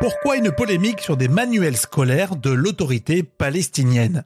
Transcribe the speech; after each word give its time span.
Pourquoi 0.00 0.38
une 0.38 0.50
polémique 0.50 1.02
sur 1.02 1.18
des 1.18 1.28
manuels 1.28 1.76
scolaires 1.76 2.34
de 2.34 2.48
l'autorité 2.48 3.22
palestinienne? 3.22 4.24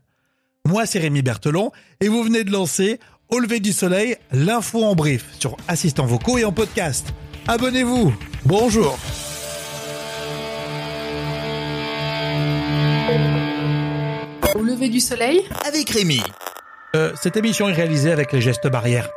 Moi, 0.68 0.86
c'est 0.86 1.00
Rémi 1.00 1.20
Berthelon 1.20 1.72
et 2.00 2.06
vous 2.06 2.22
venez 2.22 2.44
de 2.44 2.52
lancer 2.52 3.00
Au 3.28 3.40
lever 3.40 3.58
du 3.58 3.72
soleil, 3.72 4.16
l'info 4.30 4.84
en 4.84 4.94
brief 4.94 5.26
sur 5.40 5.56
assistants 5.66 6.06
vocaux 6.06 6.38
et 6.38 6.44
en 6.44 6.52
podcast. 6.52 7.12
Abonnez-vous. 7.48 8.14
Bonjour. 8.44 8.96
Au 14.54 14.62
lever 14.62 14.88
du 14.88 15.00
soleil? 15.00 15.40
Avec 15.66 15.90
Rémi. 15.90 16.22
Euh, 16.94 17.12
cette 17.20 17.36
émission 17.36 17.68
est 17.68 17.72
réalisée 17.72 18.12
avec 18.12 18.30
les 18.30 18.40
gestes 18.40 18.68
barrières. 18.68 19.10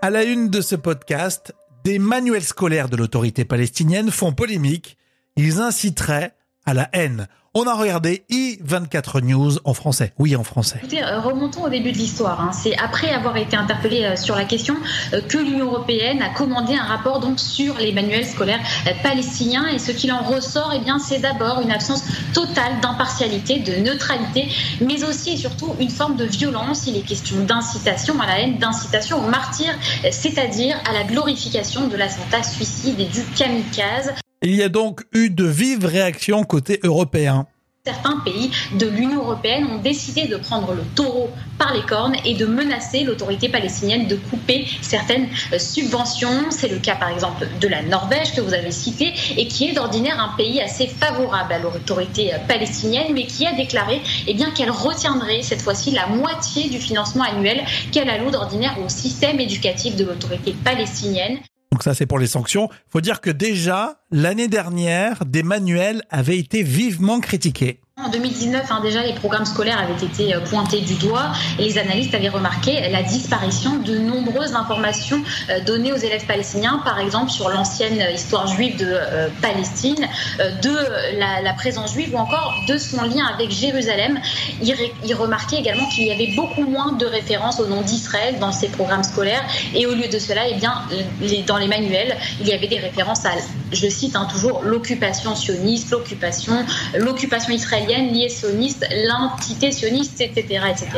À 0.00 0.08
la 0.08 0.24
une 0.24 0.48
de 0.48 0.62
ce 0.62 0.74
podcast, 0.74 1.54
des 1.84 1.98
manuels 1.98 2.44
scolaires 2.44 2.88
de 2.88 2.96
l'autorité 2.96 3.44
palestinienne 3.44 4.10
font 4.10 4.32
polémique. 4.32 4.96
Ils 5.40 5.60
inciteraient 5.60 6.32
à 6.66 6.74
la 6.74 6.88
haine. 6.92 7.28
On 7.54 7.68
a 7.68 7.74
regardé 7.74 8.24
i24 8.28 9.20
News 9.22 9.52
en 9.64 9.72
français. 9.72 10.12
Oui, 10.18 10.34
en 10.34 10.42
français. 10.42 10.78
Écoutez, 10.78 11.00
euh, 11.00 11.20
remontons 11.20 11.62
au 11.62 11.68
début 11.68 11.92
de 11.92 11.96
l'histoire. 11.96 12.40
Hein. 12.40 12.50
C'est 12.52 12.76
après 12.76 13.12
avoir 13.12 13.36
été 13.36 13.56
interpellé 13.56 14.04
euh, 14.04 14.16
sur 14.16 14.34
la 14.34 14.44
question 14.44 14.74
euh, 15.12 15.20
que 15.20 15.38
l'Union 15.38 15.66
européenne 15.66 16.22
a 16.22 16.30
commandé 16.30 16.74
un 16.74 16.82
rapport 16.82 17.20
donc 17.20 17.38
sur 17.38 17.76
les 17.78 17.92
manuels 17.92 18.26
scolaires 18.26 18.58
palestiniens. 19.04 19.68
Et 19.68 19.78
ce 19.78 19.92
qu'il 19.92 20.10
en 20.10 20.24
ressort, 20.24 20.74
eh 20.74 20.90
c'est 20.98 21.20
d'abord 21.20 21.60
une 21.60 21.70
absence 21.70 22.02
totale 22.34 22.80
d'impartialité, 22.82 23.60
de 23.60 23.76
neutralité, 23.76 24.48
mais 24.80 25.04
aussi 25.04 25.34
et 25.34 25.36
surtout 25.36 25.76
une 25.78 25.90
forme 25.90 26.16
de 26.16 26.24
violence. 26.24 26.88
Il 26.88 26.96
est 26.96 27.02
question 27.02 27.44
d'incitation 27.44 28.20
à 28.20 28.26
la 28.26 28.40
haine, 28.40 28.58
d'incitation 28.58 29.24
au 29.24 29.28
martyr, 29.28 29.72
c'est-à-dire 30.10 30.76
à 30.90 30.92
la 30.92 31.04
glorification 31.04 31.86
de 31.86 31.96
l'attentat 31.96 32.42
suicide 32.42 32.98
et 32.98 33.06
du 33.06 33.22
kamikaze. 33.36 34.14
Il 34.42 34.54
y 34.54 34.62
a 34.62 34.68
donc 34.68 35.04
eu 35.12 35.30
de 35.30 35.44
vives 35.44 35.84
réactions 35.84 36.44
côté 36.44 36.78
européen 36.84 37.46
certains 37.88 38.18
pays 38.18 38.50
de 38.78 38.86
l'Union 38.86 39.22
européenne 39.22 39.64
ont 39.64 39.78
décidé 39.78 40.26
de 40.26 40.36
prendre 40.36 40.74
le 40.74 40.82
taureau 40.94 41.30
par 41.56 41.72
les 41.72 41.80
cornes 41.80 42.16
et 42.26 42.34
de 42.34 42.44
menacer 42.44 43.02
l'autorité 43.02 43.48
palestinienne 43.48 44.06
de 44.06 44.16
couper 44.16 44.66
certaines 44.82 45.26
euh, 45.54 45.58
subventions. 45.58 46.50
C'est 46.50 46.68
le 46.68 46.80
cas 46.80 46.96
par 46.96 47.08
exemple 47.08 47.48
de 47.58 47.68
la 47.68 47.80
Norvège 47.80 48.34
que 48.34 48.42
vous 48.42 48.52
avez 48.52 48.72
cité 48.72 49.14
et 49.38 49.48
qui 49.48 49.68
est 49.68 49.72
d'ordinaire 49.72 50.20
un 50.20 50.36
pays 50.36 50.60
assez 50.60 50.86
favorable 50.86 51.50
à 51.50 51.58
l'autorité 51.60 52.34
euh, 52.34 52.38
palestinienne 52.46 53.14
mais 53.14 53.24
qui 53.24 53.46
a 53.46 53.54
déclaré 53.54 54.02
eh 54.26 54.36
qu'elle 54.54 54.70
retiendrait 54.70 55.42
cette 55.42 55.62
fois-ci 55.62 55.92
la 55.92 56.08
moitié 56.08 56.68
du 56.68 56.78
financement 56.78 57.24
annuel 57.24 57.64
qu'elle 57.90 58.10
alloue 58.10 58.30
d'ordinaire 58.30 58.76
au 58.84 58.88
système 58.90 59.40
éducatif 59.40 59.96
de 59.96 60.04
l'autorité 60.04 60.54
palestinienne. 60.62 61.38
Donc 61.78 61.84
ça, 61.84 61.94
c'est 61.94 62.06
pour 62.06 62.18
les 62.18 62.26
sanctions. 62.26 62.68
Faut 62.88 63.00
dire 63.00 63.20
que 63.20 63.30
déjà, 63.30 64.00
l'année 64.10 64.48
dernière, 64.48 65.24
des 65.24 65.44
manuels 65.44 66.02
avaient 66.10 66.36
été 66.36 66.64
vivement 66.64 67.20
critiqués. 67.20 67.78
En 68.00 68.10
2019, 68.10 68.70
hein, 68.70 68.80
déjà, 68.80 69.02
les 69.02 69.12
programmes 69.12 69.44
scolaires 69.44 69.80
avaient 69.80 70.06
été 70.06 70.32
euh, 70.32 70.38
pointés 70.38 70.82
du 70.82 70.94
doigt 70.94 71.32
et 71.58 71.64
les 71.64 71.78
analystes 71.78 72.14
avaient 72.14 72.28
remarqué 72.28 72.88
la 72.90 73.02
disparition 73.02 73.78
de 73.78 73.98
nombreuses 73.98 74.54
informations 74.54 75.20
euh, 75.50 75.58
données 75.64 75.92
aux 75.92 75.96
élèves 75.96 76.24
palestiniens, 76.24 76.80
par 76.84 77.00
exemple 77.00 77.32
sur 77.32 77.48
l'ancienne 77.48 78.00
histoire 78.14 78.46
juive 78.46 78.76
de 78.76 78.86
euh, 78.86 79.28
Palestine, 79.42 80.06
de 80.38 80.76
la, 81.18 81.52
présence 81.54 81.94
juive 81.94 82.14
ou 82.14 82.18
encore 82.18 82.54
de 82.68 82.78
son 82.78 83.02
lien 83.02 83.26
avec 83.34 83.50
Jérusalem. 83.50 84.20
Ils, 84.62 85.14
remarquaient 85.16 85.58
également 85.58 85.88
qu'il 85.88 86.06
y 86.06 86.12
avait 86.12 86.34
beaucoup 86.36 86.70
moins 86.70 86.92
de 86.92 87.04
références 87.04 87.58
au 87.58 87.66
nom 87.66 87.82
d'Israël 87.82 88.38
dans 88.38 88.52
ces 88.52 88.68
programmes 88.68 89.02
scolaires 89.02 89.42
et 89.74 89.86
au 89.86 89.94
lieu 89.94 90.06
de 90.06 90.20
cela, 90.20 90.42
eh 90.48 91.42
dans 91.42 91.56
les 91.56 91.66
manuels, 91.66 92.16
il 92.40 92.46
y 92.46 92.52
avait 92.52 92.68
des 92.68 92.78
références 92.78 93.24
à, 93.24 93.30
je 93.72 93.88
cite 93.88 94.16
hein, 94.16 94.26
toujours, 94.30 94.62
l'occupation 94.62 95.34
sioniste, 95.34 95.90
l'occupation, 95.90 96.64
l'occupation 96.96 97.52
israélienne 97.52 98.12
liée 98.12 98.28
sioniste, 98.28 98.86
l'entité 99.06 99.72
sioniste, 99.72 100.20
etc., 100.20 100.60
etc. 100.70 100.88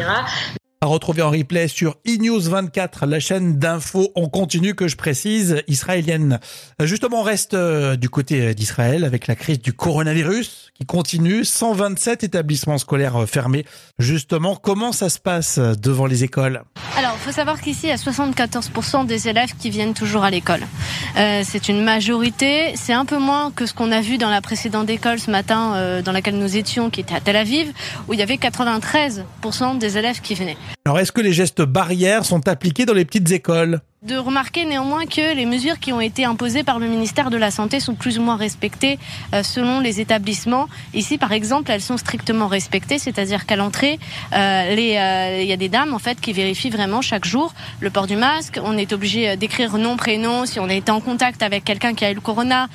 À 0.82 0.86
retrouver 0.86 1.20
en 1.20 1.28
replay 1.28 1.68
sur 1.68 1.98
eNews 2.08 2.40
24, 2.40 3.04
la 3.04 3.20
chaîne 3.20 3.58
d'infos 3.58 4.12
en 4.14 4.30
continu 4.30 4.74
que 4.74 4.88
je 4.88 4.96
précise, 4.96 5.62
israélienne. 5.68 6.40
Justement, 6.80 7.20
on 7.20 7.22
reste 7.22 7.52
euh, 7.52 7.96
du 7.96 8.08
côté 8.08 8.54
d'Israël 8.54 9.04
avec 9.04 9.26
la 9.26 9.34
crise 9.34 9.60
du 9.60 9.74
coronavirus 9.74 10.70
qui 10.72 10.86
continue. 10.86 11.44
127 11.44 12.24
établissements 12.24 12.78
scolaires 12.78 13.28
fermés. 13.28 13.66
Justement, 13.98 14.56
comment 14.56 14.92
ça 14.92 15.10
se 15.10 15.18
passe 15.18 15.58
devant 15.58 16.06
les 16.06 16.24
écoles? 16.24 16.62
Alors, 16.96 17.12
il 17.14 17.24
faut 17.26 17.32
savoir 17.32 17.60
qu'ici, 17.60 17.88
il 17.88 17.90
y 17.90 17.92
a 17.92 17.96
74% 17.96 19.04
des 19.04 19.28
élèves 19.28 19.54
qui 19.58 19.68
viennent 19.68 19.92
toujours 19.92 20.24
à 20.24 20.30
l'école. 20.30 20.62
Euh, 21.18 21.42
c'est 21.44 21.68
une 21.68 21.84
majorité. 21.84 22.72
C'est 22.76 22.94
un 22.94 23.04
peu 23.04 23.18
moins 23.18 23.50
que 23.50 23.66
ce 23.66 23.74
qu'on 23.74 23.92
a 23.92 24.00
vu 24.00 24.16
dans 24.16 24.30
la 24.30 24.40
précédente 24.40 24.88
école 24.88 25.18
ce 25.18 25.30
matin 25.30 25.74
euh, 25.74 26.00
dans 26.00 26.12
laquelle 26.12 26.38
nous 26.38 26.56
étions, 26.56 26.88
qui 26.88 27.00
était 27.00 27.14
à 27.14 27.20
Tel 27.20 27.36
Aviv, 27.36 27.70
où 28.08 28.14
il 28.14 28.18
y 28.18 28.22
avait 28.22 28.36
93% 28.36 29.76
des 29.76 29.98
élèves 29.98 30.22
qui 30.22 30.34
venaient. 30.34 30.56
Alors, 30.84 30.98
est-ce 30.98 31.12
que 31.12 31.20
les 31.20 31.32
gestes 31.32 31.62
barrières 31.62 32.24
sont 32.24 32.48
appliqués 32.48 32.86
dans 32.86 32.94
les 32.94 33.04
petites 33.04 33.30
écoles? 33.30 33.80
De 34.02 34.16
remarquer 34.16 34.64
néanmoins 34.64 35.04
que 35.04 35.36
les 35.36 35.44
mesures 35.44 35.78
qui 35.78 35.92
ont 35.92 36.00
été 36.00 36.24
imposées 36.24 36.62
par 36.62 36.78
le 36.78 36.86
ministère 36.86 37.28
de 37.28 37.36
la 37.36 37.50
Santé 37.50 37.80
sont 37.80 37.94
plus 37.94 38.18
ou 38.18 38.22
moins 38.22 38.36
respectées 38.36 38.98
euh, 39.34 39.42
selon 39.42 39.78
les 39.78 40.00
établissements. 40.00 40.70
Ici, 40.94 41.18
par 41.18 41.32
exemple, 41.32 41.70
elles 41.70 41.82
sont 41.82 41.98
strictement 41.98 42.46
respectées, 42.46 42.98
c'est-à-dire 42.98 43.44
qu'à 43.44 43.56
l'entrée, 43.56 43.98
euh, 44.32 44.36
euh, 44.36 45.38
il 45.42 45.46
y 45.46 45.52
a 45.52 45.56
des 45.58 45.68
dames 45.68 45.92
en 45.92 45.98
fait 45.98 46.18
qui 46.18 46.32
vérifient 46.32 46.70
vraiment 46.70 47.02
chaque 47.02 47.26
jour 47.26 47.52
le 47.80 47.90
port 47.90 48.06
du 48.06 48.16
masque. 48.16 48.58
On 48.64 48.78
est 48.78 48.94
obligé 48.94 49.36
d'écrire 49.36 49.76
nom, 49.76 49.98
prénom, 49.98 50.46
si 50.46 50.58
on 50.60 50.70
a 50.70 50.74
été 50.74 50.90
en 50.90 51.02
contact 51.02 51.42
avec 51.42 51.64
quelqu'un 51.64 51.92
qui 51.92 52.06
a 52.06 52.10
eu 52.10 52.14
le 52.14 52.22
corona, 52.22 52.68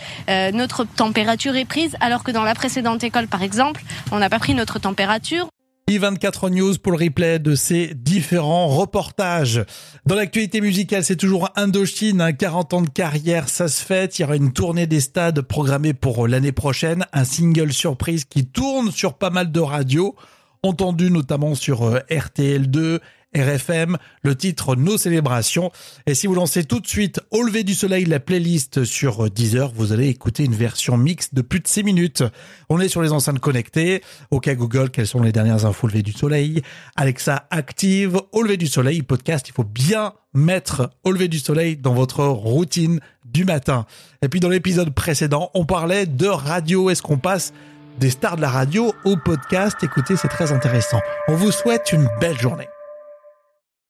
notre 0.54 0.84
température 0.84 1.56
est 1.56 1.66
prise, 1.66 1.96
alors 2.02 2.24
que 2.24 2.30
dans 2.30 2.44
la 2.44 2.54
précédente 2.54 3.04
école, 3.04 3.28
par 3.28 3.42
exemple, 3.42 3.84
on 4.12 4.20
n'a 4.20 4.30
pas 4.30 4.40
pris 4.40 4.54
notre 4.54 4.78
température. 4.78 5.48
I24 5.88 6.50
News 6.50 6.80
pour 6.80 6.94
le 6.94 6.98
replay 6.98 7.38
de 7.38 7.54
ces 7.54 7.94
différents 7.94 8.70
reportages. 8.70 9.64
Dans 10.08 10.16
l'actualité 10.16 10.60
musicale, 10.60 11.04
c'est 11.04 11.16
toujours 11.16 11.52
Indochine, 11.56 12.22
un 12.22 12.34
40 12.34 12.74
ans 12.74 12.82
de 12.82 12.90
carrière, 12.90 13.50
ça 13.50 13.68
se 13.68 13.86
fait. 13.86 14.18
Il 14.18 14.24
y 14.24 14.26
aura 14.26 14.36
une 14.36 14.52
tournée 14.52 14.88
des 14.88 15.00
stades 15.00 15.42
programmée 15.42 15.94
pour 15.94 16.28
l'année 16.28 16.52
prochaine, 16.52 17.06
un 17.14 17.24
single 17.24 17.72
surprise 17.72 18.26
qui 18.26 18.48
tourne 18.48 18.90
sur 18.90 19.14
pas 19.14 19.30
mal 19.30 19.52
de 19.52 19.60
radios, 19.60 20.16
entendu 20.64 21.12
notamment 21.12 21.54
sur 21.54 21.84
euh, 21.84 22.00
RTL2, 22.10 23.00
RFM, 23.36 23.98
le 24.24 24.36
titre 24.36 24.76
Nos 24.76 24.98
célébrations. 24.98 25.72
Et 26.06 26.16
si 26.16 26.26
vous 26.26 26.36
lancez 26.36 26.64
tout 26.64 26.80
de 26.80 26.88
suite 26.88 27.20
Au 27.32 27.44
lever 27.44 27.64
du 27.64 27.74
soleil, 27.74 28.06
la 28.06 28.20
playlist 28.20 28.86
sur 28.86 29.30
Deezer, 29.30 29.72
vous 29.76 29.92
allez 29.92 30.08
écouter 30.08 30.46
une 30.46 30.56
version 30.56 30.98
mixte 30.98 31.36
de 31.36 31.42
plus 31.42 31.60
de 31.60 31.68
6 31.68 31.84
minutes. 31.84 32.24
On 32.70 32.80
est 32.80 32.88
sur 32.88 33.02
les 33.02 33.12
enceintes 33.12 33.40
connectées. 33.40 34.02
OK 34.32 34.50
Google, 34.56 34.90
quelles 34.90 35.08
sont 35.08 35.22
les 35.22 35.32
dernières 35.32 35.66
infos 35.66 35.88
au 35.88 35.90
lever 35.90 36.02
du 36.02 36.14
soleil? 36.14 36.62
Alexa 36.96 37.46
active 37.52 38.20
Au 38.32 38.42
lever 38.42 38.58
du 38.58 38.68
soleil 38.68 39.02
podcast. 39.02 39.48
Il 39.50 39.54
faut 39.54 39.64
bien 39.64 40.14
mettre 40.34 40.90
Au 41.04 41.12
lever 41.12 41.28
du 41.28 41.40
soleil 41.40 41.78
dans 41.78 41.94
votre 41.94 42.24
routine 42.24 43.00
du 43.26 43.44
matin. 43.44 43.86
Et 44.22 44.30
puis 44.30 44.40
dans 44.40 44.50
l'épisode 44.50 44.94
précédent, 44.94 45.52
on 45.54 45.66
parlait 45.66 46.06
de 46.06 46.28
radio. 46.28 46.90
Est-ce 46.90 47.02
qu'on 47.02 47.18
passe 47.18 47.54
des 48.00 48.10
stars 48.10 48.38
de 48.38 48.42
la 48.42 48.50
radio 48.50 48.94
au 49.04 49.18
podcast? 49.18 49.78
Écoutez, 49.84 50.16
c'est 50.16 50.28
très 50.28 50.52
intéressant. 50.52 51.02
On 51.28 51.36
vous 51.36 51.52
souhaite 51.52 51.92
une 51.92 52.08
belle 52.20 52.40
journée. 52.40 52.68